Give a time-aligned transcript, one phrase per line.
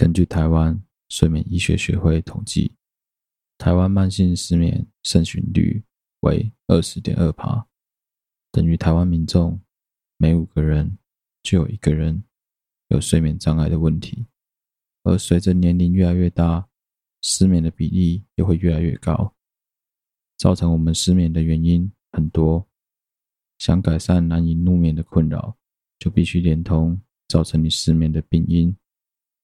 [0.00, 2.74] 根据台湾睡眠医学学会统计，
[3.58, 5.84] 台湾慢性失眠盛行率
[6.20, 7.66] 为二十点二趴，
[8.50, 9.60] 等于台湾民众
[10.16, 10.96] 每五个人
[11.42, 12.24] 就有一个人
[12.88, 14.24] 有睡眠障碍的问题。
[15.02, 16.66] 而随着年龄越来越大，
[17.20, 19.34] 失眠的比例也会越来越高。
[20.38, 22.66] 造成我们失眠的原因很多，
[23.58, 25.58] 想改善难以入眠的困扰，
[25.98, 26.98] 就必须连同
[27.28, 28.74] 造成你失眠的病因。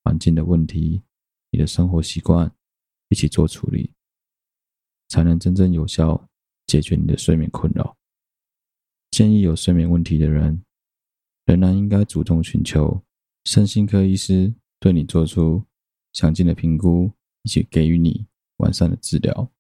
[0.07, 1.03] 环境的问题，
[1.51, 2.55] 你的生活习惯
[3.09, 3.93] 一起做处理，
[5.09, 6.29] 才能真正有效
[6.65, 7.97] 解决你的睡眠困扰。
[9.11, 10.63] 建议有睡眠问题的人，
[11.45, 13.03] 仍然应该主动寻求
[13.47, 15.65] 身心科医师对你做出
[16.13, 17.11] 详尽的评估，
[17.43, 19.51] 以及给予你完善的治疗。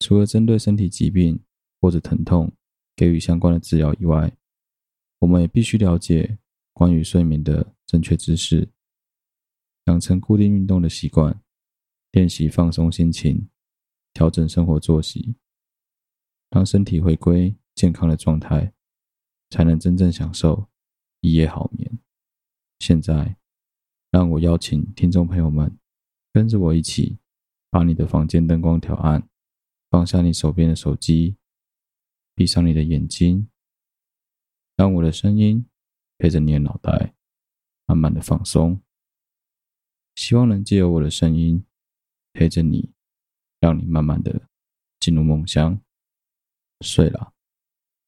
[0.00, 1.40] 除了针对身体疾病
[1.80, 2.50] 或者疼痛
[2.96, 4.36] 给予相关的治疗以外，
[5.20, 6.38] 我们也必须了解
[6.72, 8.68] 关于睡眠的正确知识。
[9.84, 11.42] 养成固定运动的习惯，
[12.12, 13.48] 练习放松心情，
[14.12, 15.36] 调整生活作息，
[16.50, 18.72] 让身体回归健康的状态，
[19.50, 20.68] 才能真正享受
[21.20, 21.98] 一夜好眠。
[22.78, 23.36] 现在，
[24.10, 25.78] 让我邀请听众朋友们
[26.32, 27.18] 跟着我一起，
[27.68, 29.28] 把你的房间灯光调暗，
[29.90, 31.36] 放下你手边的手机，
[32.34, 33.48] 闭上你的眼睛，
[34.76, 35.66] 让我的声音
[36.16, 37.14] 陪着你的脑袋，
[37.84, 38.80] 慢慢的放松。
[40.14, 41.64] 希望能借由我的声音
[42.32, 42.90] 陪着你，
[43.60, 44.48] 让你慢慢的
[45.00, 45.80] 进入梦乡，
[46.80, 47.32] 睡了，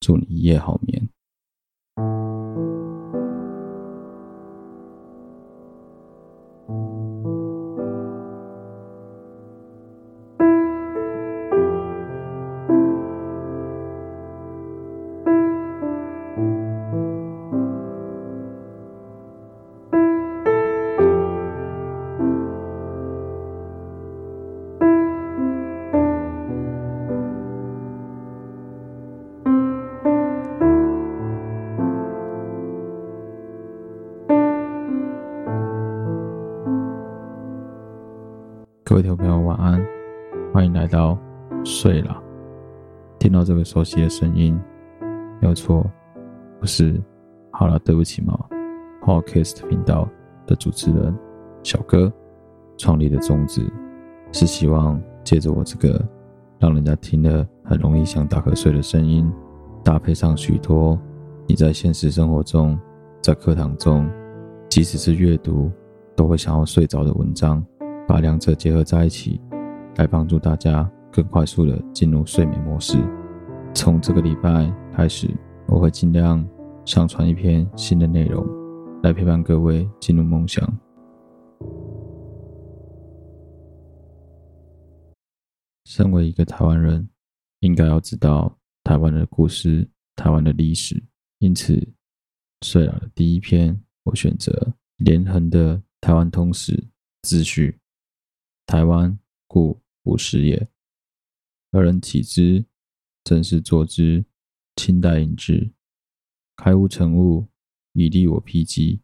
[0.01, 1.09] 祝你一夜好眠。
[38.89, 39.85] 各位听众朋友，晚安，
[40.55, 41.19] 欢迎来到
[41.65, 42.23] 睡了。
[43.19, 44.57] 听到这个熟悉的声音，
[45.41, 45.85] 没有错，
[46.61, 47.03] 我是
[47.51, 48.39] 好了，对不起嘛
[49.03, 50.09] ，Podcast 频道
[50.47, 51.13] 的主持人
[51.65, 52.13] 小哥。
[52.79, 53.69] 创立的宗旨
[54.31, 56.01] 是希望借着我这个
[56.61, 59.29] 让人家听了很容易想打瞌睡的声音，
[59.83, 60.97] 搭配上许多
[61.49, 62.79] 你在现实生活中、
[63.21, 64.09] 在课堂中，
[64.69, 65.73] 即使是阅读
[66.15, 67.61] 都会想要睡着的文章。
[68.09, 69.41] 把两者结合在一起，
[69.97, 72.97] 来帮助大家更快速的进入睡眠模式。
[73.75, 75.29] 从这个礼拜开始，
[75.67, 76.47] 我会尽量
[76.85, 78.47] 上传一篇新的内容，
[79.03, 80.65] 来陪伴各位进入梦乡。
[85.85, 87.09] 身为一个台湾人，
[87.61, 91.03] 应该要知道台湾的故事、台湾的历史。
[91.39, 91.87] 因此，
[92.63, 96.87] 睡了的第一篇，我选择连横的台湾通史
[97.23, 97.79] 自序。
[98.67, 99.17] 台湾
[99.47, 100.69] 故五十也。
[101.71, 102.67] 何人起之？
[103.23, 104.27] 正是作之。
[104.75, 105.73] 清代引之。
[106.57, 107.47] 开悟成悟，
[107.93, 109.01] 以利我辟基。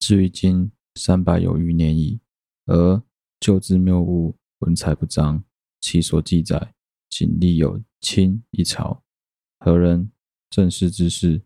[0.00, 2.20] 至于今三百有余年矣。
[2.66, 3.00] 而
[3.38, 5.44] 旧之谬误，文采不彰。
[5.80, 6.74] 其所记载，
[7.08, 9.04] 仅立有清一朝。
[9.60, 10.10] 何人？
[10.50, 11.42] 郑氏之事，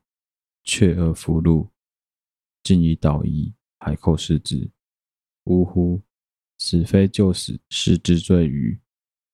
[0.65, 1.71] 阙而附录。
[2.63, 4.71] 今已倒移，海寇视之。
[5.45, 6.01] 呜呼！
[6.59, 8.79] 此非旧史是之赘谀，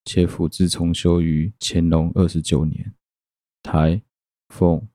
[0.05, 2.95] 且府自重修于乾隆二十九年。
[3.62, 4.03] 台、
[4.51, 4.87] 凤、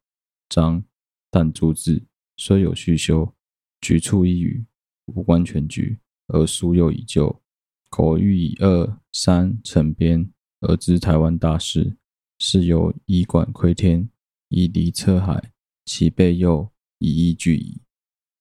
[0.48, 0.84] 漳、
[1.32, 2.04] 淡诸志
[2.38, 3.34] 虽有续修，
[3.82, 4.64] 局促一隅，
[5.06, 7.42] 无关全局，而书又已旧。
[7.90, 11.98] 口欲以二三成编，而知台湾大事，
[12.38, 14.08] 是由以管窥天，
[14.50, 15.52] 以礼彻海，
[15.86, 17.82] 其备又以一具矣。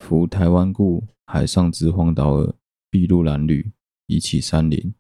[0.01, 2.55] 夫台湾故海上之荒岛耳，
[2.91, 3.73] 必入蓝缕。
[4.09, 4.95] 以启山林，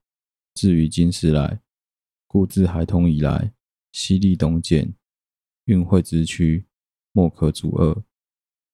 [0.54, 1.62] 至于今时来，
[2.26, 3.54] 故自海通以来，
[3.90, 4.94] 西历东渐，
[5.64, 6.66] 运会之区，
[7.12, 8.04] 莫可阻遏。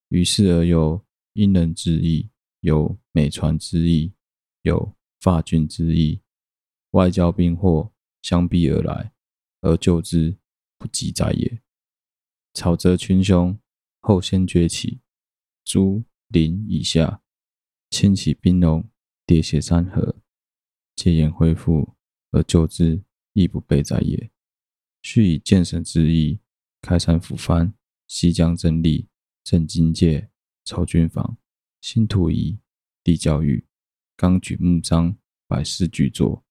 [0.09, 1.05] 于是而有
[1.35, 4.13] 因人之役，有美传之役，
[4.63, 6.21] 有法郡之意，
[6.91, 9.13] 外交兵祸相逼而来，
[9.61, 10.37] 而救之
[10.77, 11.63] 不及哉也。
[12.55, 13.57] 草泽群雄，
[14.01, 15.01] 后先崛起，
[15.65, 17.23] 诸临以下，
[17.91, 18.91] 千起兵戎，
[19.29, 20.17] 喋血山河。
[20.97, 21.95] 戒言恢复，
[22.31, 23.03] 而救之
[23.33, 24.31] 亦不备哉也。
[25.03, 26.41] 须以建省之意，
[26.81, 27.75] 开山抚番，
[28.07, 29.09] 西江增力，
[29.43, 30.31] 镇经界，
[30.65, 31.37] 筹军防，
[31.81, 32.59] 兴土夷，
[33.03, 33.67] 地教育，
[34.17, 36.45] 纲举目张，百事俱作。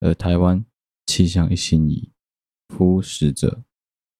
[0.00, 0.64] 而台湾
[1.06, 2.12] 气象一新矣，
[2.68, 3.64] 夫实者，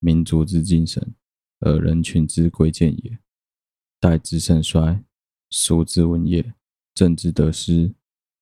[0.01, 1.15] 民族之精神，
[1.61, 3.19] 而人群之贵贱也。
[3.99, 5.03] 代之盛衰，
[5.49, 6.55] 俗之文业，
[6.95, 7.95] 政之得失，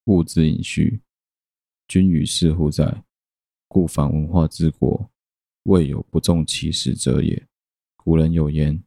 [0.07, 1.01] 物之隐虚，
[1.91, 3.03] 君于是乎哉？
[3.67, 5.11] 故凡文化之国，
[5.65, 7.49] 未有不重其史者也。
[7.97, 8.81] 古人有言：“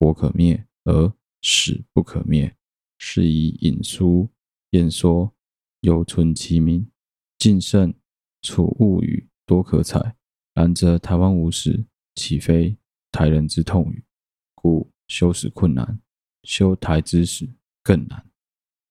[0.00, 1.12] 国可灭，而
[1.42, 2.56] 史不可灭。”
[2.96, 4.30] 是以引书、
[4.70, 5.30] 演说，
[5.82, 6.90] 犹存其名。
[7.36, 7.92] 晋盛、
[8.40, 10.16] 楚物语多可采，
[10.54, 11.84] 然则台湾无史，
[12.14, 12.78] 岂非
[13.12, 14.02] 台人之痛语？
[14.54, 16.00] 故修史困难，
[16.44, 17.46] 修台之史
[17.82, 18.26] 更难。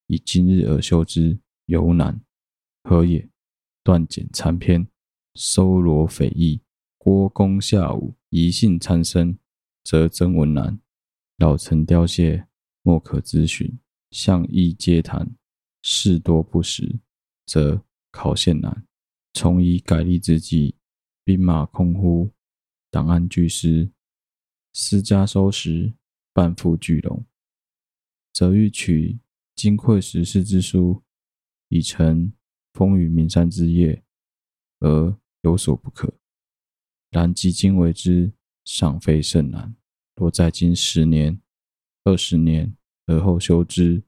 [0.06, 2.21] 以今日而修之，犹难。
[2.83, 3.27] 何也？
[3.88, 4.86] 断简残篇，
[5.36, 6.60] 搜罗匪异，
[6.98, 9.39] 郭公下武，贻信参生，
[9.81, 10.78] 则征文难；
[11.38, 12.48] 老陈凋谢，
[12.81, 13.78] 莫可咨询；
[14.12, 15.34] 项议皆谈，
[15.81, 17.00] 事多不实，
[17.45, 17.81] 则
[18.12, 18.86] 考现难。
[19.31, 20.75] 从以改隶之际，
[21.24, 22.30] 兵马空呼，
[22.92, 23.90] 档案俱失，
[24.74, 25.94] 私家收拾，
[26.33, 27.25] 半副俱隆，
[28.33, 29.22] 则欲取
[29.56, 31.04] 金匮十世之书，
[31.69, 32.33] 以成
[32.78, 34.04] 风雨名山之业，
[34.82, 36.14] 而有所不可。
[37.10, 38.32] 然即今为之，
[38.66, 39.76] 尚非甚难。
[40.16, 41.42] 若再经十年、
[42.04, 42.78] 二十年
[43.08, 44.04] 而后修之，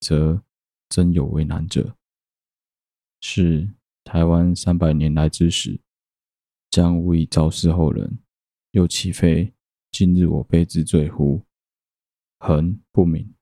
[0.00, 0.42] 则
[0.88, 1.96] 真有为难者。
[3.20, 3.70] 是
[4.02, 5.80] 台湾三百年来之史，
[6.70, 8.18] 将无以昭示后人，
[8.72, 9.54] 又岂非
[9.92, 11.44] 今日我辈之罪乎？
[12.40, 13.32] 恒不敏，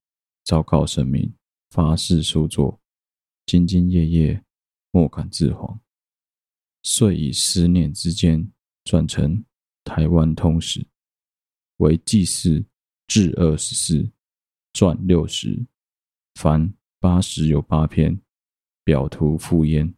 [0.44, 1.32] 昭告神明，
[1.70, 2.81] 发誓书作，
[3.46, 4.44] 兢兢业业，
[4.90, 5.78] 莫敢自遑。
[6.82, 8.50] 遂以十年之间，
[8.84, 9.38] 撰成
[9.84, 10.80] 《台湾通史》，
[11.76, 12.64] 为纪事
[13.06, 14.10] 志二十四，
[14.72, 15.66] 传六十，
[16.34, 18.20] 凡八十有八篇，
[18.82, 19.94] 表图附焉。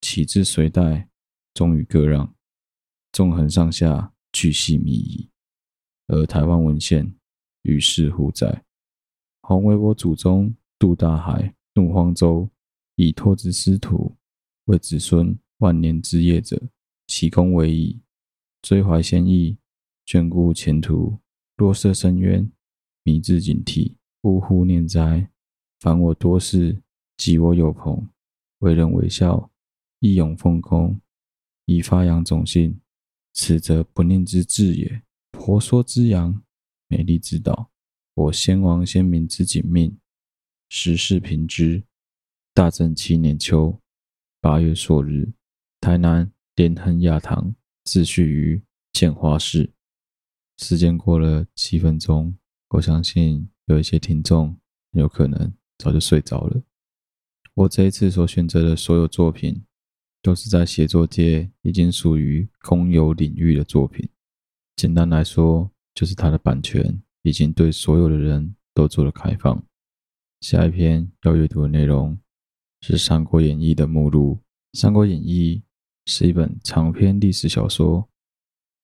[0.00, 1.08] 岂之隋代，
[1.54, 2.34] 终于割让，
[3.12, 5.30] 纵横上下，巨细靡遗。
[6.08, 7.14] 而台湾文献
[7.62, 8.64] 于是乎哉？
[9.42, 12.48] 洪为我祖宗渡大海，怒荒州，
[12.94, 14.16] 以拓之师徒，
[14.64, 16.58] 为子孙万年之业者，
[17.06, 18.00] 其功为矣。
[18.62, 19.58] 追怀先意，
[20.06, 21.18] 眷顾前途，
[21.54, 22.50] 若涉深渊，
[23.02, 25.30] 迷自警惕，呜呼念哉！
[25.78, 26.82] 凡我多事，
[27.18, 28.08] 及我有朋，
[28.60, 29.50] 为人为孝，
[30.00, 30.98] 义勇奉公，
[31.66, 32.80] 以发扬种姓，
[33.34, 35.02] 此则不佞之志也。
[35.30, 36.42] 婆娑之洋，
[36.88, 37.70] 美丽之岛，
[38.14, 39.94] 我先王先民之景命，
[40.68, 41.82] 时事评之。
[42.54, 43.78] 大正七年秋
[44.40, 45.32] 八月朔日，
[45.80, 47.54] 台南连亨亚堂
[47.84, 49.70] 自序于建花市。
[50.58, 52.34] 时间过了七分钟，
[52.70, 54.56] 我相信有一些听众
[54.92, 56.62] 有可能早就睡着了。
[57.52, 59.62] 我这一次所选择的所有作品，
[60.22, 64.08] 都是在写作界已经属于公有领域的作品。
[64.76, 69.62] 简单来说，就是它的版权已经对所有的人都做了开放。
[70.40, 72.18] 下一篇要阅读的内容
[72.82, 74.38] 是《三国演义》的目录。
[74.78, 75.56] 《三国演义》
[76.04, 78.08] 是一本长篇历史小说，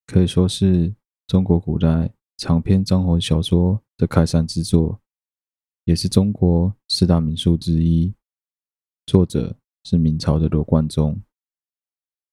[0.07, 0.93] 可以说是
[1.27, 4.99] 中国古代长篇章回小说的开山之作，
[5.85, 8.13] 也是中国四大名著之一。
[9.05, 11.21] 作者是明朝的罗贯中。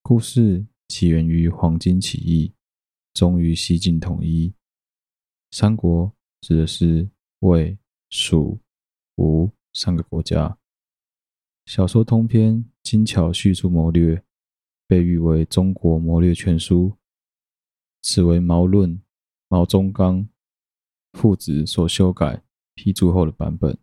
[0.02, 2.52] 故事起源于黄巾起义。
[3.12, 4.54] 终于西晋统一。
[5.50, 6.10] 三国
[6.40, 7.10] 指的是
[7.40, 7.76] 魏、
[8.08, 8.56] 蜀、
[9.20, 10.56] 吴三个国家。
[11.66, 14.24] 小说通篇精巧叙述谋略，
[14.86, 16.96] 被誉为中国谋略全书。
[18.00, 19.02] 此为毛论、
[19.48, 20.26] 毛宗岗
[21.12, 22.42] 父子所修改
[22.74, 23.78] 批注后的版本。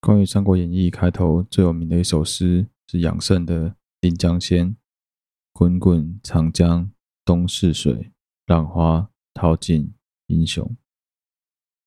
[0.00, 4.68] 关于《三国演义》开头最有名的一首诗是杨慎的《临江仙》
[5.52, 6.92] ：“滚滚长江
[7.24, 8.12] 东逝水。”
[8.46, 9.94] 浪花淘尽
[10.26, 10.76] 英雄，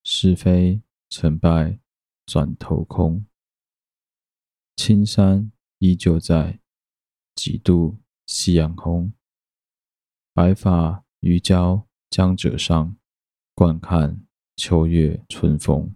[0.03, 1.79] 是非成败
[2.25, 3.25] 转头空。
[4.75, 6.60] 青山依旧在，
[7.34, 9.13] 几度夕阳红。
[10.34, 12.98] 白发渔樵江者上，
[13.53, 15.96] 惯看秋月春风。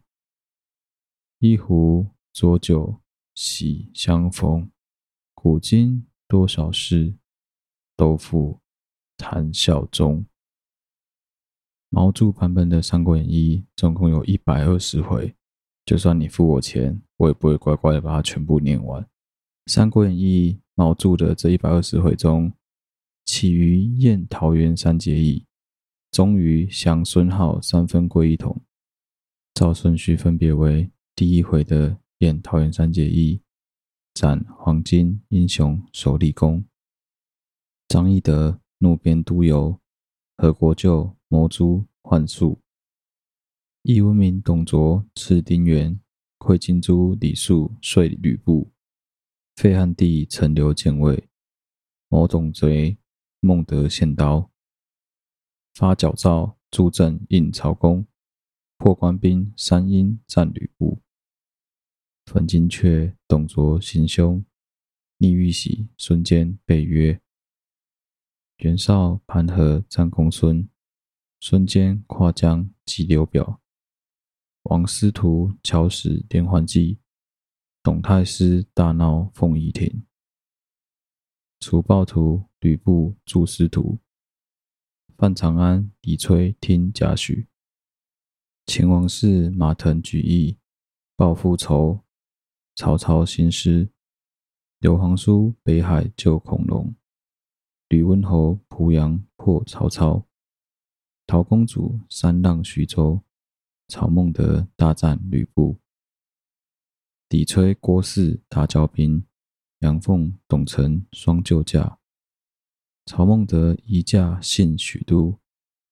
[1.39, 3.01] 一壶浊酒
[3.35, 4.71] 喜相逢，
[5.33, 7.17] 古今多少事，
[7.95, 8.61] 都付
[9.17, 10.25] 谈笑中。
[11.89, 15.35] 毛著版本的《三国演义》总共有一百二十回，
[15.89, 19.01] 就算你付我钱，我也不会乖乖的把它全部念完。
[19.65, 22.53] 《三国演义》毛著的这一百二十回中，
[23.25, 25.47] 起于宴桃园三结义，
[26.11, 28.61] 终于降孙浩三分归一统，
[29.55, 33.41] 照顺序分别为：第一回的燕桃园三结义，
[34.13, 36.63] 斩黄巾英雄首立功。
[37.87, 39.79] 张翼德怒鞭督邮，
[40.37, 42.59] 何国舅谋诛幻术。
[43.83, 45.97] 义温明董卓刺丁原，
[46.37, 48.73] 溃荆州李肃遂吕布。
[49.55, 51.29] 废汉帝陈留建魏，
[52.09, 52.97] 谋董贼
[53.39, 54.51] 孟德献刀。
[55.73, 58.05] 发矫诏助阵应曹公，
[58.77, 61.01] 破官兵三英战吕布。
[62.25, 64.43] 焚金阙董卓行凶，
[65.19, 67.21] 逆玉玺孙坚被约。
[68.57, 70.67] 袁绍盘河战公孙，
[71.39, 73.61] 孙坚跨江击刘表。
[74.63, 76.99] 王司徒巧使连环计，
[77.81, 80.03] 董太师大闹凤仪亭。
[81.61, 83.99] 除暴徒吕布助司徒，
[85.17, 87.47] 范长安李摧听贾诩。
[88.65, 90.57] 秦王室马腾举义
[91.15, 92.01] 报父仇，
[92.75, 93.89] 曹操兴师。
[94.79, 96.93] 刘皇叔北海救孔融。
[97.87, 100.27] 吕温侯濮阳破曹操，
[101.25, 103.21] 陶公主三让徐州，
[103.89, 105.79] 曹孟德大战吕布，
[107.29, 109.25] 李摧郭汜打交兵，
[109.79, 111.97] 杨凤董承双救驾，
[113.07, 115.39] 曹孟德移驾信许都，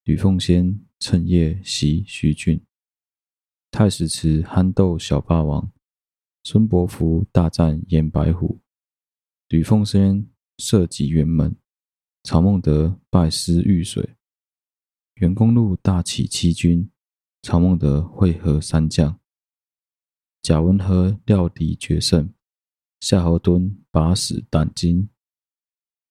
[0.03, 2.63] 吕奉先趁夜袭徐郡，
[3.71, 5.73] 太史慈酣斗小霸王，
[6.43, 8.61] 孙伯符大战颜白虎，
[9.49, 11.55] 吕奉先射戟辕门。
[12.23, 14.15] 曹孟德败师遇水，
[15.15, 16.91] 袁公路大起七军，
[17.49, 19.21] 曹孟德会合三将。
[20.41, 22.33] 贾文和料敌决胜，
[22.99, 25.07] 夏侯惇把死胆惊，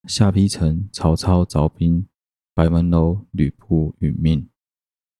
[0.06, 2.08] 夏丕城曹操凿兵，
[2.54, 4.48] 白门楼吕布殒命。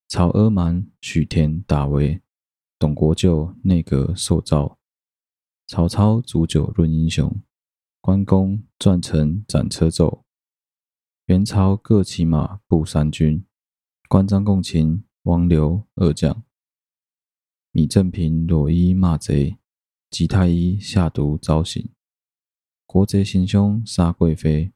[0.09, 2.23] 曹阿瞒许田打围，
[2.79, 4.79] 董国舅内阁受诏。
[5.67, 7.31] 曹操煮酒论英雄，
[8.01, 10.25] 关公转乘斩车奏。
[11.27, 13.45] 袁曹各骑马步三军，
[14.09, 16.45] 关张共擒王刘二将。
[17.73, 19.59] 米正平裸衣骂贼，
[20.09, 21.91] 吉太医下毒遭刑。
[22.87, 24.73] 国贼行凶杀贵妃，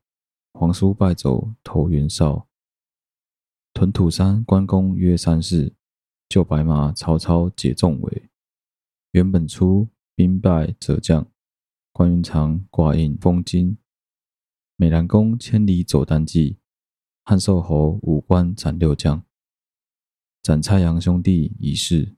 [0.52, 2.48] 皇叔败走投袁绍。
[3.72, 5.72] 屯土山关公约三世，
[6.28, 8.28] 救白马曹操解众围。
[9.12, 11.30] 袁本初兵败折将，
[11.92, 13.78] 关云长挂印封金。
[14.74, 16.58] 美兰公千里走单骑，
[17.22, 19.24] 汉寿侯五关斩六将。
[20.42, 22.16] 斩蔡阳兄弟已逝，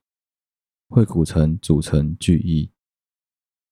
[0.89, 2.71] 会谷城主城俱挹。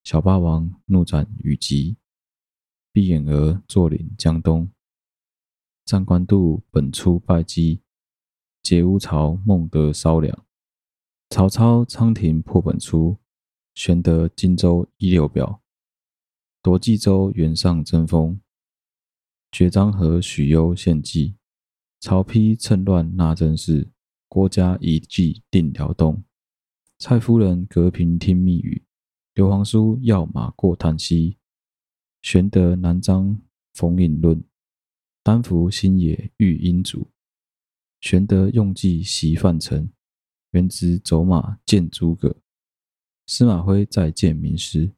[0.03, 1.99] 小霸王怒斩羽吉，
[2.91, 4.69] 闭眼儿坐领江东。
[5.85, 7.83] 战官渡本初败绩，
[8.61, 10.45] 劫乌巢孟德烧粮。
[11.29, 13.19] 曹操仓亭破本初，
[13.75, 15.63] 玄德荆州依刘表。
[16.61, 18.41] 夺冀州袁尚争锋。
[19.53, 21.37] 绝章和许攸献计，
[22.01, 23.91] 曹丕趁乱纳曾氏，
[24.31, 26.23] 郭嘉遗计定辽东，
[27.01, 28.85] 蔡夫人隔屏听密语，
[29.35, 31.37] 刘皇叔要马过旦夕，
[32.23, 33.43] 玄德南张
[33.75, 34.41] 逢隐论，
[35.25, 37.11] 丹伏新野遇英主，
[38.01, 39.91] 玄德用计袭樊城，
[40.53, 42.37] 元直走马见诸葛，
[43.27, 44.93] 司马徽再见名师，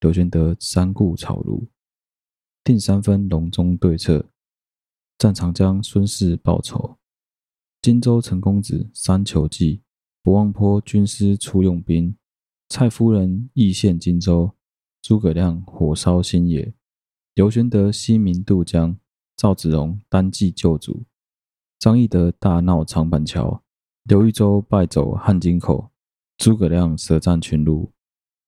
[0.00, 1.68] 刘玄德三顾草庐。
[2.64, 4.30] 定三分隆中对策，
[5.18, 6.97] 战长江孙氏报仇，
[7.80, 9.82] 荆州陈公子三求计，
[10.22, 12.16] 不忘坡军师初用兵，
[12.68, 14.52] 蔡夫人义献荆州，
[15.00, 16.74] 诸葛亮火烧新野，
[17.34, 18.98] 刘玄德西鸣渡江，
[19.36, 21.04] 赵子龙单骑救主，
[21.78, 23.62] 张翼德大闹长板桥，
[24.02, 25.92] 刘豫州败走汉津口，
[26.36, 27.92] 诸葛亮舌战群儒，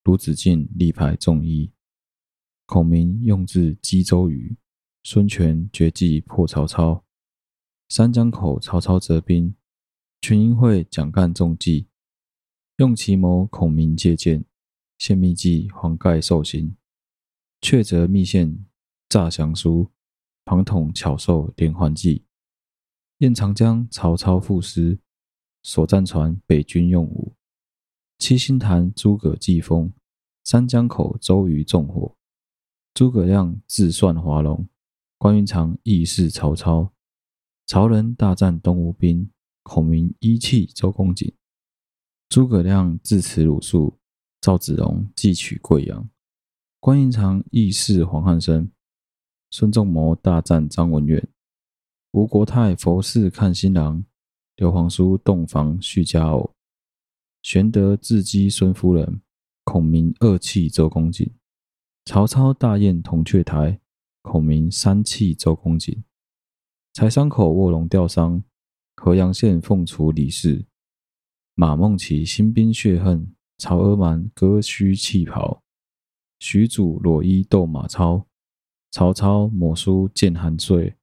[0.03, 1.73] 卢子敬力排众议。
[2.67, 4.57] 孔明用智击周瑜，
[5.05, 7.05] 孙权绝计破曹操。
[7.93, 9.53] 三江口曹操折兵，
[10.21, 11.89] 群英会蒋干中计。
[12.77, 14.45] 用奇谋孔明借箭，
[14.97, 16.77] 献密计黄盖受刑。
[17.61, 18.65] 却折密线
[19.09, 19.91] 诈降书，
[20.45, 22.25] 庞统巧授连环计。
[23.19, 25.01] 雁长江曹操赋诗，
[25.65, 27.35] 所战船北军用武。
[28.19, 29.93] 七星坛诸葛祭风，
[30.45, 32.17] 三江口周瑜纵火。
[32.95, 34.69] 诸葛亮自算华容，
[35.19, 36.93] 关云长义释曹操。
[37.73, 39.31] 曹仁大战东吴兵，
[39.63, 41.33] 孔明一气周公瑾。
[42.29, 43.97] 诸葛亮自辞鲁肃，
[44.41, 46.11] 赵子龙计取贵阳。
[46.81, 48.73] 关云长义释黄汉升，
[49.53, 51.29] 孙仲谋大战张文远。
[52.11, 54.05] 吴国太佛寺看新郎，
[54.57, 56.53] 刘皇叔洞房续佳偶。
[57.41, 59.23] 玄德智击孙夫人，
[59.63, 61.33] 孔明二气周公瑾。
[62.05, 63.81] 曹操大宴铜雀台，
[64.23, 66.03] 孔明三气周公瑾。
[66.93, 68.43] 柴桑口卧龙吊丧，
[68.97, 70.67] 河阳县凤雏李氏。
[71.55, 75.63] 马孟起新兵血恨，曹阿瞒割须弃袍。
[76.41, 78.27] 许褚裸衣斗马超，
[78.91, 80.97] 曹操抹书见韩遂。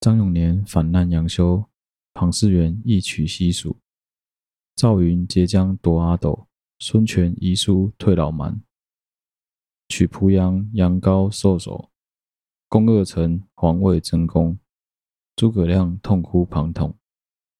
[0.00, 1.64] 张永年反难杨修，
[2.12, 3.78] 庞士元一取西蜀。
[4.76, 6.46] 赵云截江夺阿斗，
[6.78, 8.60] 孙权遗书退老蛮。
[9.88, 11.90] 取濮阳，杨高受首，
[12.68, 14.58] 攻二城，黄魏争功。
[15.36, 16.96] 诸葛亮痛哭庞统，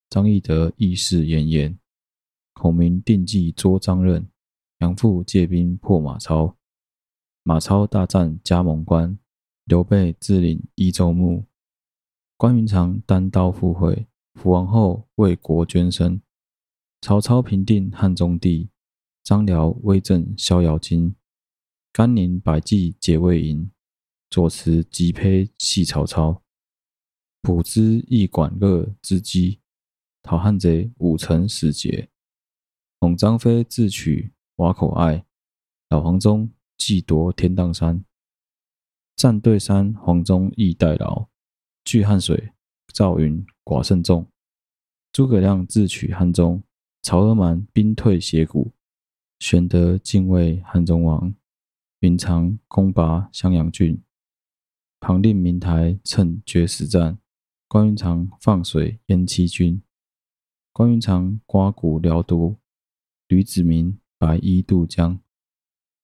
[0.09, 1.77] 张翼德义士奄奄。
[2.53, 4.29] 孔明定计捉张任，
[4.79, 6.57] 杨阜借兵破马超。
[7.43, 9.19] 马超大战葭萌关，
[9.65, 11.45] 刘备自领益州牧。
[12.37, 16.21] 关云长单刀赴会，伏王后为国捐身。
[17.01, 18.69] 曹操平定汉中地，
[19.23, 21.15] 张辽威震逍遥津。
[21.93, 23.71] 甘宁百计解魏营，
[24.29, 26.43] 左慈击丕系曹操。
[27.43, 29.61] 卜支一管乐之机，
[30.23, 32.11] 讨汉贼五城始捷。
[33.01, 35.25] 魍张飞智取瓦口隘，
[35.89, 38.05] 老黄忠计夺天荡山。
[39.17, 41.29] 战对山，黄忠义代劳；
[41.83, 42.53] 据汉水，
[42.93, 44.27] 赵云寡胜众。
[45.11, 46.63] 诸葛亮智取汉中，
[47.03, 48.73] 曹阿瞒兵退斜谷。
[49.39, 51.35] 玄德进位汉中王，
[52.01, 53.99] 云长攻拔襄阳郡。
[55.01, 57.19] 庞令明台趁决死战。
[57.71, 59.81] 关云长放水淹七军，
[60.73, 62.57] 关云长刮骨疗毒，
[63.29, 65.21] 吕子明白衣渡江，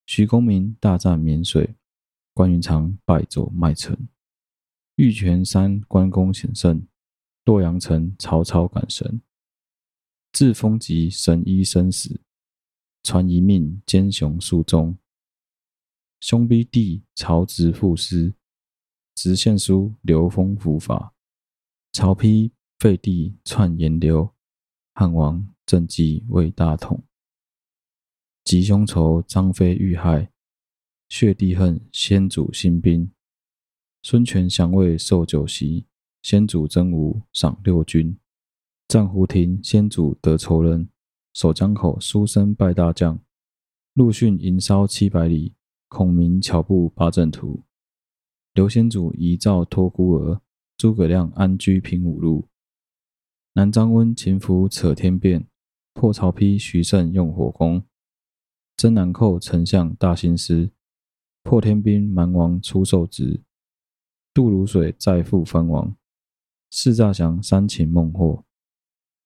[0.06, 1.75] 徐公明大战沔水，
[2.32, 3.99] 关云长败走麦城，
[4.94, 6.87] 玉泉山关公险胜，
[7.44, 9.20] 洛阳城曹操赶神，
[10.30, 12.20] 自封疾神医生死，
[13.02, 14.96] 传一命奸雄数众，
[16.20, 18.35] 兄逼弟曹植赋诗，
[19.16, 21.12] 直献书刘封伏法。
[21.99, 24.35] 曹丕废帝篡炎刘，
[24.93, 27.02] 汉王政绩为大统。
[28.45, 30.30] 吉凶仇张飞遇害，
[31.09, 33.11] 血帝恨先主兴兵。
[34.02, 35.87] 孙权降魏受酒席，
[36.21, 38.15] 先主征吴赏六军。
[38.89, 40.91] 战胡亭先主得仇人，
[41.32, 43.19] 守江口书生拜大将。
[43.95, 45.54] 陆逊营烧七百里，
[45.89, 47.63] 孔明巧布八阵图。
[48.52, 50.43] 刘先祖遗诏托孤儿。
[50.76, 52.49] 诸葛亮安居平五路，
[53.54, 55.49] 南张温擒伏扯天变，
[55.95, 57.82] 破曹丕徐盛用火攻，
[58.76, 60.71] 征南寇丞相大兴师，
[61.43, 63.43] 破天兵蛮王出受职，
[64.34, 65.97] 渡泸水再覆藩王，
[66.69, 68.45] 四诈降三擒孟获，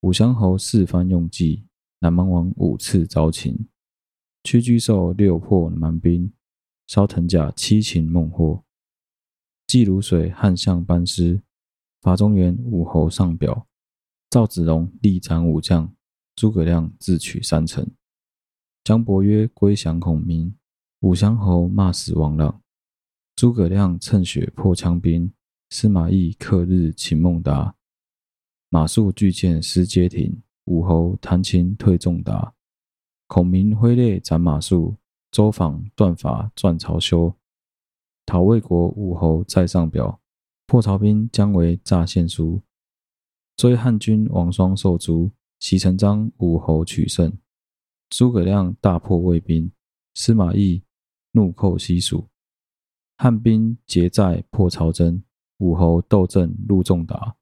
[0.03, 1.67] 五乡侯四番用计，
[1.99, 3.67] 南蛮王五次招擒，
[4.45, 6.33] 屈居寿六破蛮兵，
[6.87, 8.65] 烧藤甲七擒孟获。
[9.71, 11.41] 济卤水汉相班师，
[12.01, 13.69] 伐中原武侯上表，
[14.29, 15.95] 赵子龙力斩武将，
[16.35, 17.89] 诸葛亮自取三城。
[18.83, 20.57] 姜伯约归降孔明，
[21.03, 22.61] 武乡侯骂死王朗，
[23.37, 25.33] 诸葛亮趁雪破羌兵，
[25.69, 27.77] 司马懿克日擒孟达。
[28.71, 32.55] 马谡拒谏失街亭，武侯弹琴退仲达。
[33.29, 34.97] 孔明挥泪斩马谡，
[35.31, 37.33] 周访断发传曹休。
[38.31, 40.21] 讨魏国武侯在上表，
[40.69, 42.63] 破曹兵将为诈献书。
[43.57, 47.37] 追汉军王双受诛，袭成章武侯取胜。
[48.09, 49.73] 诸葛亮大破魏兵，
[50.15, 50.81] 司马懿
[51.33, 52.29] 怒寇西蜀。
[53.17, 55.25] 汉兵劫寨破曹真，
[55.59, 57.35] 武侯斗阵入仲达。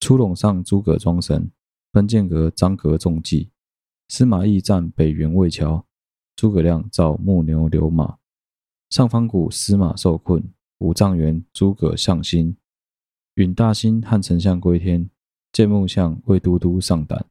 [0.00, 1.50] 出陇上诸葛庄神，
[1.92, 3.50] 奔剑阁张阁中计。
[4.08, 5.86] 司马懿战北原魏桥，
[6.34, 8.17] 诸葛亮造木牛流马。
[8.90, 10.42] 上方谷司马受困，
[10.78, 12.56] 五丈原诸葛向心。
[13.34, 15.10] 允大兴汉丞相归天，
[15.52, 17.26] 建木相魏都督上胆。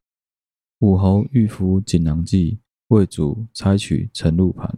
[0.79, 4.77] 武侯欲服锦囊计，魏主拆取陈露盘。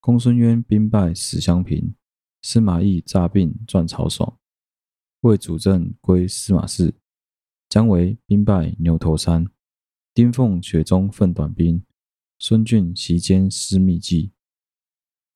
[0.00, 1.94] 公孙渊兵败死襄平，
[2.42, 4.36] 司马懿诈病赚曹爽。
[5.22, 6.94] 魏主政归司马氏，
[7.70, 9.46] 姜维兵败牛头山。
[10.12, 11.82] 丁奉雪中奋短兵，
[12.38, 14.32] 孙峻袭坚失密计。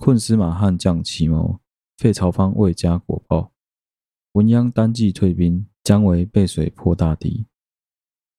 [0.05, 1.61] 困司马汉将奇谋，
[1.97, 3.55] 废曹方未加果报。
[4.33, 7.47] 文鸯单骑退兵，姜维背水破大敌。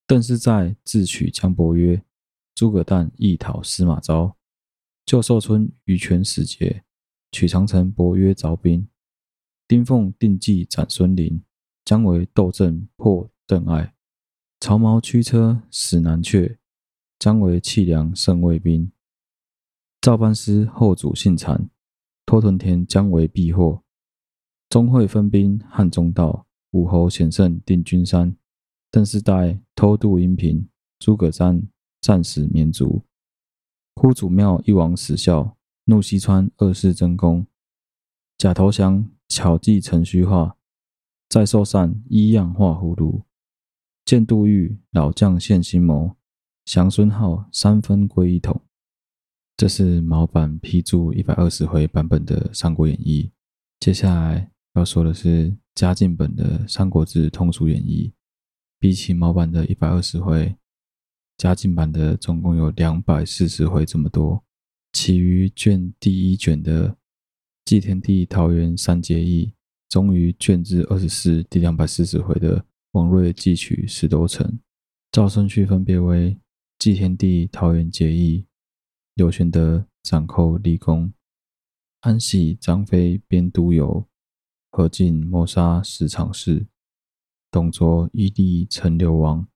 [0.05, 2.03] 邓师载智取姜伯约，
[2.53, 4.37] 诸葛诞义讨司马昭。
[5.07, 6.83] 救寿春于权使节，
[7.31, 8.87] 取长城伯约凿兵。
[9.67, 11.41] 丁奉定计斩孙林，
[11.83, 13.95] 姜维斗阵破邓艾。
[14.59, 16.57] 曹髦驱车使南阙，
[17.17, 18.91] 姜维弃粮胜魏兵。
[20.05, 21.67] 赵班师后主姓残，
[22.27, 23.81] 托屯田将为避祸。
[24.69, 28.37] 钟会分兵汉中道，武侯险胜定军山。
[28.91, 31.59] 邓世代偷渡阴平，诸葛瞻
[32.01, 33.01] 战死绵竹。
[33.95, 37.47] 哭祖庙一王死孝，怒西川二世争功。
[38.37, 40.55] 假投降，巧计成虚化。
[41.27, 43.23] 再受禅，依样画葫芦。
[44.05, 46.15] 见杜预老将献心谋，
[46.63, 48.61] 降孙皓三分归一统。
[49.57, 53.23] 这是毛版批注一百二十回版本的《三国演义》。
[53.79, 58.09] 接下来要说的是嘉靖本的《三国志通俗演义》。
[58.77, 60.57] 比起毛版的一百二十回。
[61.37, 64.43] 嘉靖版的总共有两百四十回这么多，
[64.91, 66.97] 其余卷第一卷的
[67.63, 69.53] 祭天地桃园三结义，
[69.89, 74.59] 终于卷至二十四第两百四十回的王睿记取石头城，
[75.11, 76.37] 照顺序分别为
[76.77, 78.45] 祭天地桃园结义、
[79.15, 81.13] 刘玄德斩寇立功、
[82.01, 84.09] 安喜张飞编都游、
[84.69, 86.67] 何进谋杀十常侍、
[87.49, 89.47] 董卓屹立陈留王。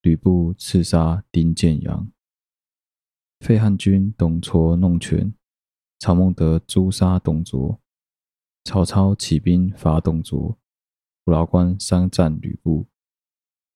[0.00, 2.10] 吕布刺杀丁建阳，
[3.40, 5.34] 废汉军董卓弄权，
[5.98, 7.78] 曹孟德诛杀董卓，
[8.64, 10.56] 曹操起兵伐董卓，
[11.26, 12.86] 虎牢关三战吕布，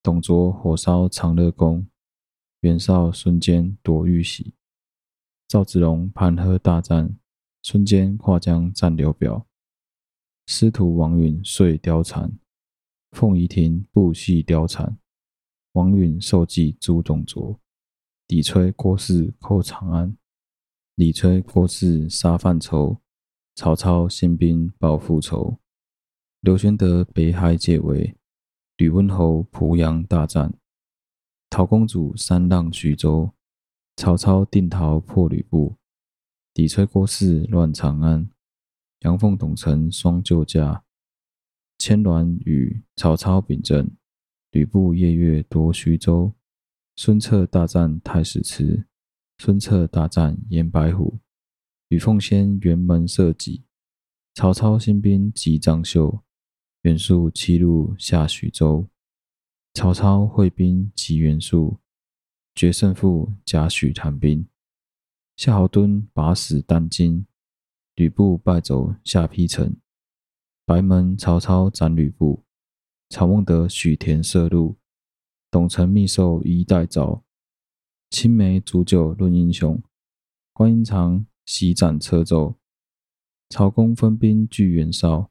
[0.03, 1.87] 董卓火烧长乐宫，
[2.61, 4.55] 袁绍孙坚夺玉玺，
[5.53, 7.15] 赵子龙盘河大战，
[7.63, 9.47] 孙坚跨江战刘表，
[10.47, 12.33] 司徒王允遂貂蝉，
[13.11, 14.97] 凤仪亭布戏貂蝉。
[15.73, 17.61] 王允受计诛董卓，
[18.29, 20.17] 李傕郭汜寇长安，
[20.95, 23.03] 李傕郭汜杀犯仇，
[23.55, 25.59] 曹操兴兵报父仇，
[26.41, 28.17] 刘玄德北海解围，
[28.79, 30.55] 吕温侯濮阳大战，
[31.51, 33.31] 陶公主三浪徐州，
[33.97, 35.77] 曹操定陶破吕布，
[36.55, 38.29] 李傕郭汜乱长安，
[39.01, 40.85] 杨奉董承双救驾，
[41.79, 43.91] 牵鸾与曹操秉政。
[44.51, 46.35] 吕布夜月夺徐州，
[46.97, 48.85] 孙策大战太史慈，
[49.39, 51.21] 孙策大战严白虎，
[51.89, 53.65] 吕奉先辕门射戟，
[54.35, 56.23] 曹操兴兵击张绣，
[56.83, 58.89] 袁术七路下徐州，
[59.73, 61.79] 曹操会兵击袁术，
[62.55, 64.47] 决胜负贾诩谈兵，
[65.37, 67.27] 夏侯惇把死旦津，
[67.95, 69.77] 吕布败走下邳城，
[70.67, 72.45] 白门曹操斩吕布。
[73.09, 74.77] 曹孟德许田射鹿，
[75.51, 77.25] 董承密授衣带诏，
[78.09, 79.83] 青梅煮酒论英雄，
[80.53, 82.57] 关云长席斩车胄，
[83.51, 85.31] 曹公分兵拒袁绍，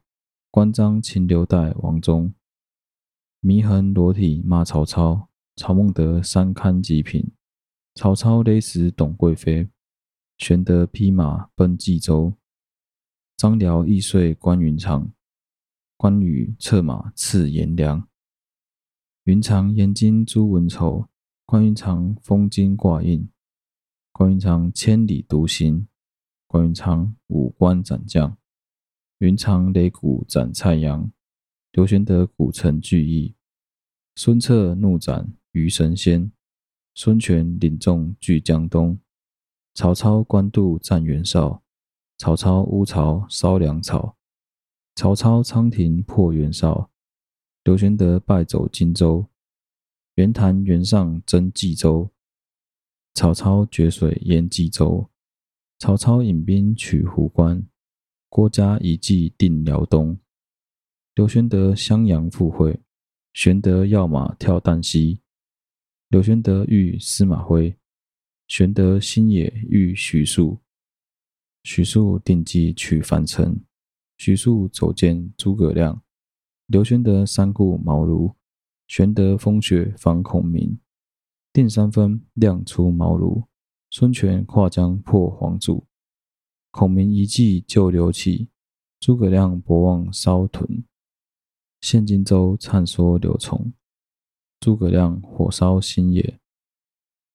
[0.50, 2.34] 关张擒刘岱王忠，
[3.42, 5.28] 祢衡裸体骂曹操，
[5.62, 7.24] 曹孟德三勘极品，
[7.94, 9.68] 曹操勒死董贵妃，
[10.36, 12.36] 玄德披马奔冀州，
[13.36, 15.14] 张辽易碎关云长。
[15.96, 18.08] 关羽策马刺颜良，
[19.22, 21.08] 云长严荆诛文丑，
[21.46, 23.30] 关云长封金挂印，
[24.10, 25.86] 关云长千里独行，
[26.48, 28.36] 关云长五关斩将，
[29.18, 31.12] 云长擂鼓斩蔡阳，
[31.70, 33.36] 刘玄德古城聚义，
[34.16, 36.32] 孙策怒斩虞神仙，
[36.94, 38.98] 孙权领众据江东，
[39.74, 41.62] 曹操官渡战袁绍，
[42.16, 44.16] 曹操乌巢烧粮草。
[44.94, 46.90] 曹操仓亭破袁绍，
[47.64, 49.26] 刘玄德败走荆州，
[50.14, 52.10] 袁谭袁尚争冀州，
[53.14, 55.10] 曹操决水淹冀州，
[55.78, 57.66] 曹操引兵取壶关，
[58.30, 60.18] 郭嘉以计定辽东，
[61.14, 62.80] 刘玄德襄阳赴会，
[63.34, 65.21] 玄德跃马跳旦夕，
[66.12, 67.74] 刘玄德遇司马徽，
[68.46, 70.58] 玄德星野遇许术，
[71.62, 73.58] 许术定计取樊城。
[74.18, 76.02] 许术走见诸葛亮，
[76.66, 78.34] 刘玄德三顾茅庐，
[78.86, 80.78] 玄德风雪访孔明，
[81.50, 83.44] 定三分，亮出茅庐。
[83.88, 85.86] 孙权跨江破黄祖，
[86.72, 88.50] 孔明一计救刘启，
[89.00, 90.84] 诸葛亮博望烧屯，
[91.80, 93.72] 陷荆州灿缩刘琮，
[94.62, 96.38] 诸葛亮火烧新野，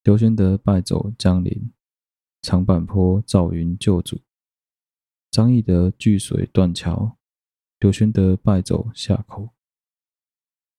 [0.02, 1.74] 刘玄德败走江陵，
[2.42, 4.22] 长坂坡赵云救主。
[5.30, 7.18] 张翼德拒水断桥，
[7.80, 9.50] 刘玄德败走夏口。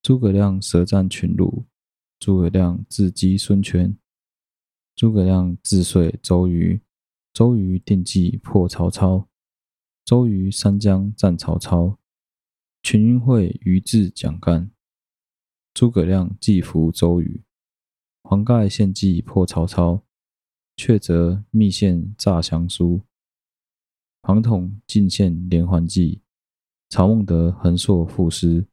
[0.00, 1.66] 诸葛亮舌战群儒，
[2.18, 3.94] 诸葛亮自击孙权。
[4.96, 6.80] 诸葛亮自遂周瑜，
[7.34, 9.28] 周瑜定计破曹操。
[10.02, 11.98] 周瑜三江战曹操，
[12.82, 14.70] 群英会于志蒋干。
[15.78, 17.40] 诸葛亮计服周瑜，
[18.24, 20.02] 黄盖献计破曹操，
[20.76, 23.02] 却则密献诈降书。
[24.20, 26.20] 庞统进献连环计，
[26.88, 28.66] 曹孟德横槊赋诗。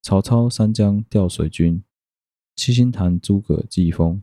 [0.00, 1.84] 曹操三江调水军，
[2.56, 4.22] 七星坛诸葛祭风。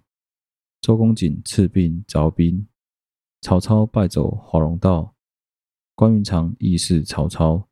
[0.82, 2.68] 周公瑾赐病凿兵，
[3.42, 5.14] 曹操败走华容道。
[5.94, 7.70] 关云长义释曹操，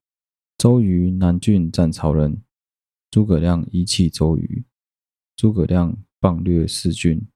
[0.55, 2.43] 周瑜南郡战曹仁。
[3.11, 4.63] 诸葛亮遗弃周瑜，
[5.35, 7.27] 诸葛亮棒掠四郡。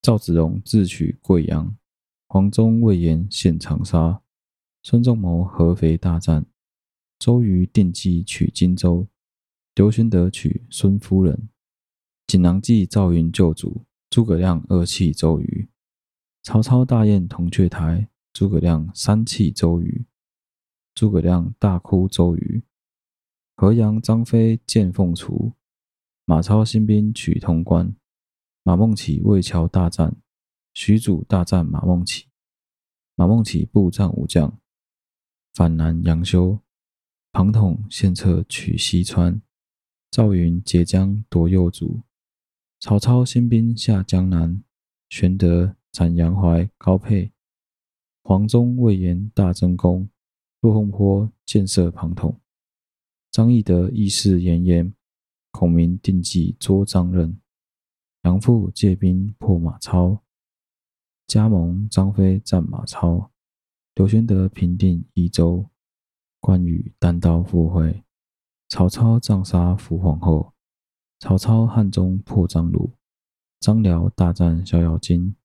[0.00, 1.76] 赵子龙智取贵阳，
[2.28, 4.22] 黄忠、魏延陷长沙。
[4.82, 6.46] 孙仲谋合肥大战，
[7.18, 9.06] 周瑜定计取荆州。
[9.74, 11.50] 刘玄德娶孙夫人。
[12.26, 15.68] 锦囊计赵云救主，诸葛亮二弃周瑜。
[16.42, 20.06] 曹操大宴铜雀台，诸葛亮三弃周瑜。
[20.94, 22.62] 诸葛亮大哭周瑜。
[23.58, 25.54] 河阳张飞见凤雏，
[26.26, 27.96] 马超兴兵取潼关。
[28.62, 30.14] 马孟起魏桥大战，
[30.74, 32.26] 许褚大战马孟起。
[33.14, 34.58] 马孟起部战五将，
[35.54, 36.58] 反南阳修。
[37.32, 39.40] 庞统献策取西川，
[40.10, 42.02] 赵云截江夺右渚。
[42.78, 44.62] 曹操兴兵下江南，
[45.08, 47.32] 玄德斩杨怀、高沛。
[48.22, 50.10] 黄忠、魏延大争功，
[50.60, 52.38] 落凤坡箭射庞统。
[53.36, 54.94] 张翼德义释严颜，
[55.50, 57.38] 孔明定计捉张任，
[58.22, 60.22] 杨阜借兵破马超，
[61.26, 63.30] 加盟张飞战马超，
[63.94, 65.68] 刘玄德平定益州，
[66.40, 68.04] 关羽单刀赴会，
[68.70, 70.54] 曹操杖杀伏皇后，
[71.18, 72.92] 曹操汉中破张鲁，
[73.60, 75.36] 张辽大战逍遥津，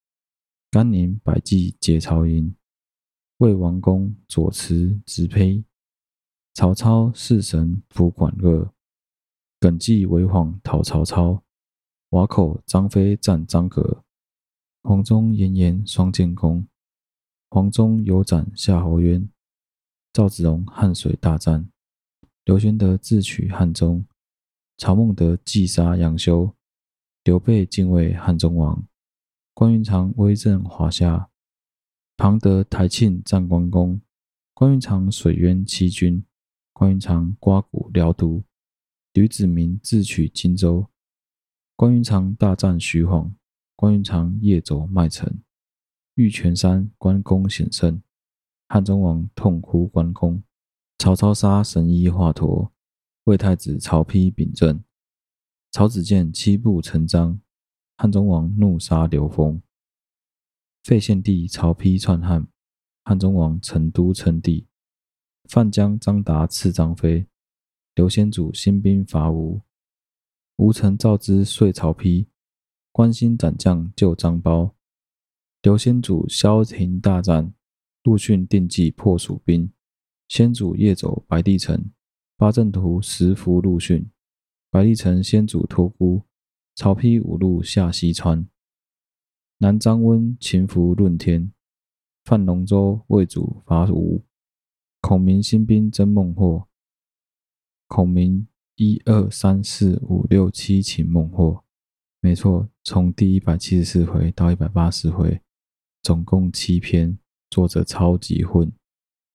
[0.69, 2.55] 甘宁百计劫曹营，
[3.39, 5.65] 魏王公左慈直胚。
[6.53, 8.73] 曹操弑神卜管乐，
[9.57, 11.41] 耿纪为皇讨曹操。
[12.09, 14.01] 瓦口张飞战张郃，
[14.83, 16.67] 黄忠严颜双建功。
[17.49, 19.29] 黄忠有斩夏侯渊。
[20.11, 21.69] 赵子龙汉水大战，
[22.43, 24.05] 刘玄德智取汉中。
[24.77, 26.53] 曹孟德计杀杨修，
[27.23, 28.85] 刘备进位汉中王。
[29.53, 31.29] 关云长威震华夏，
[32.17, 34.01] 庞德台庆战关公。
[34.53, 36.21] 关云长水淹七军。
[36.81, 38.43] 关云长刮骨疗毒，
[39.13, 40.87] 吕子明智取荆州。
[41.75, 43.35] 关云长大战徐晃，
[43.75, 45.43] 关云长夜走麦城，
[46.15, 48.01] 玉泉山关公险胜，
[48.67, 50.41] 汉中王痛哭关公。
[50.97, 52.71] 曹操杀神医华佗，
[53.25, 54.83] 魏太子曹丕秉政，
[55.69, 57.39] 曹子建七步成章，
[57.95, 59.61] 汉中王怒杀刘封。
[60.83, 62.47] 废献帝曹丕篡汉，
[63.03, 64.65] 汉中王成都称帝。
[65.51, 67.27] 范江张达刺张飞，
[67.95, 69.59] 刘先祖兴兵伐吴，
[70.55, 72.25] 吴成赵之遂曹丕，
[72.93, 74.71] 关兴斩将救张苞，
[75.61, 77.53] 刘先祖萧亭大战，
[78.03, 79.69] 陆逊定计破蜀兵，
[80.29, 81.91] 先祖夜走白帝城，
[82.37, 84.09] 八阵图石伏陆逊，
[84.69, 86.23] 白帝城先祖托孤，
[86.75, 88.47] 曹丕五路下西川，
[89.57, 91.51] 南张温擒伏论天，
[92.23, 94.23] 范龙舟魏祖伐吴。
[95.01, 96.67] 孔明兴兵征孟获，
[97.87, 101.63] 孔明一二三四五六七擒孟获，
[102.21, 105.41] 没错，从第一百七十四回到一百八十回，
[106.03, 107.17] 总共七篇，
[107.49, 108.71] 作者超级混，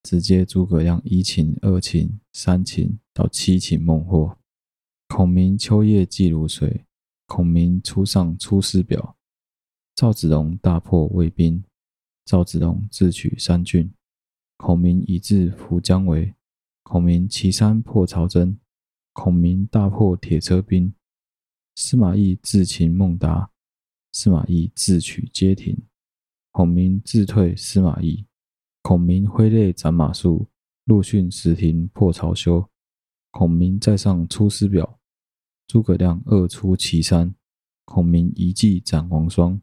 [0.05, 4.39] 直接诸葛亮一擒、二擒、三擒到七擒孟获。
[5.09, 6.87] 孔明秋夜记如水，
[7.27, 9.17] 孔明初上出师表，
[9.95, 11.63] 赵子龙大破魏兵，
[12.25, 13.93] 赵子龙智取三郡。
[14.57, 16.35] 孔明以智伏姜维，
[16.83, 18.59] 孔明骑山破曹真，
[19.13, 20.93] 孔明大破铁车兵。
[21.75, 23.51] 司马懿智擒孟达，
[24.13, 25.77] 司马懿智取街亭。
[26.53, 28.25] 孔明智退司马懿，
[28.81, 30.47] 孔明挥泪斩马谡，
[30.85, 32.67] 陆逊石亭破曹休。
[33.31, 34.99] 孔明再上出师表，
[35.67, 37.35] 诸葛亮二出祁山，
[37.85, 39.61] 孔明一骑斩王双，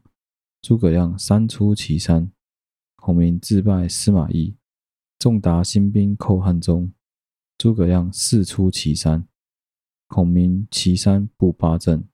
[0.62, 2.30] 诸葛亮三出祁山，
[2.94, 4.54] 孔明自败司马懿。
[5.18, 6.92] 仲达兴兵寇汉中，
[7.56, 9.26] 诸葛亮四出祁山，
[10.08, 12.06] 孔明祁山布八阵，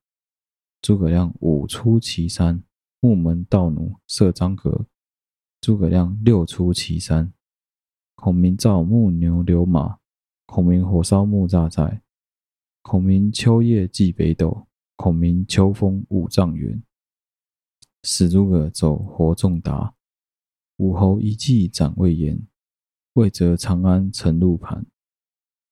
[0.80, 2.62] 诸葛亮五出祁山，
[3.00, 4.86] 木门道弩射张郃，
[5.60, 7.32] 诸葛亮六出祁山，
[8.14, 9.98] 孔明造木牛流马，
[10.46, 12.02] 孔明火烧木栅寨，
[12.82, 16.80] 孔明秋夜祭北斗，孔明秋风五丈原，
[18.04, 19.94] 使诸葛走活仲达，
[20.76, 22.46] 武侯一计斩魏延。
[23.14, 24.86] 魏则长安城路盘，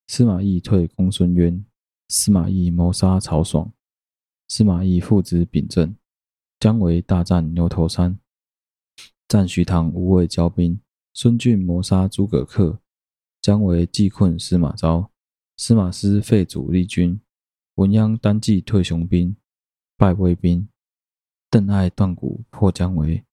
[0.09, 1.65] 司马懿退公孙渊，
[2.09, 3.73] 司马懿谋杀曹爽，
[4.49, 5.95] 司马懿父子秉政，
[6.59, 8.19] 姜维大战牛头山，
[9.29, 10.81] 战徐唐无畏交兵，
[11.15, 12.81] 孙峻谋杀诸葛恪，
[13.41, 15.13] 姜维计困司马昭，
[15.57, 17.21] 司马师废主力军，
[17.77, 19.37] 文鸯单骑退雄兵，
[19.97, 20.69] 败魏兵，
[21.49, 23.25] 邓艾断骨破姜维，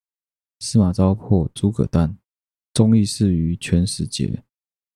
[0.60, 2.20] 司马昭破诸葛诞，
[2.76, 4.44] 忠义事于全始节，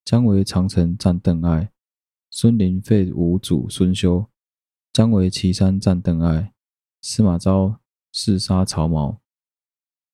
[0.04, 1.72] 姜维长城战邓艾，
[2.30, 4.30] 孙林废吴主孙休，
[4.92, 6.54] 姜维岐山战邓艾，
[7.02, 7.80] 司马昭
[8.12, 9.20] 弑杀曹髦。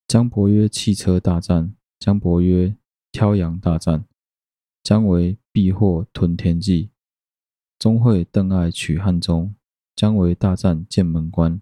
[0.07, 2.77] 姜伯约弃车大战，姜伯约
[3.11, 4.05] 挑阳大战，
[4.83, 6.91] 姜维避祸屯田计，
[7.79, 9.55] 钟会邓艾取汉中，
[9.95, 11.59] 姜维大战剑门关，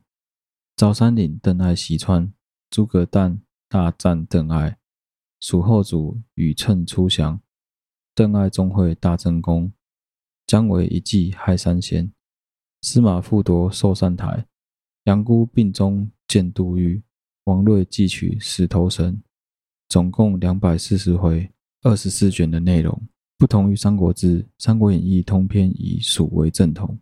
[0.76, 2.34] 昭山岭邓艾袭川，
[2.70, 4.78] 诸葛诞大战邓艾，
[5.44, 7.42] 蜀后主禹谶出降，
[8.16, 9.74] 邓艾钟会大争功，
[10.48, 12.10] 姜维一计害三贤，
[12.82, 14.48] 司马复夺寿善台，
[15.04, 17.04] 杨姑病中见杜预。
[17.44, 19.22] 王睿计取石头神，
[19.90, 21.52] 总共两百四十回，
[21.82, 22.98] 二十四卷的内容。
[23.38, 26.98] 不同于《三国志》，《三国演义》通篇以蜀为正统，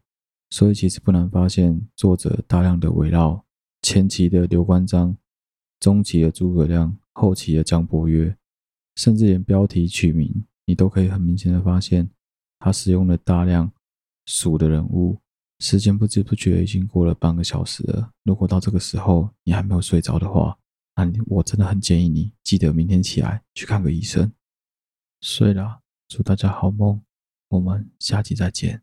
[0.50, 3.46] 所以其实不难发现，作者大量的围绕
[3.84, 5.16] 前期的刘关张、
[5.80, 8.36] 中期的诸葛亮、后期的江伯约，
[8.95, 12.10] 甚至连标题取名，你都可以很明显的发现，
[12.60, 13.71] 他使用了大量
[14.26, 15.19] 鼠的人物。
[15.60, 18.12] 时间不知不觉已经过了半个小时了。
[18.24, 20.58] 如果到这个时候你还没有睡着的话，
[20.95, 24.32] 那我真的很建议你记得明天起来去看个医生。
[25.21, 27.00] 睡了，祝大家好梦，
[27.50, 28.82] 我们下集再见。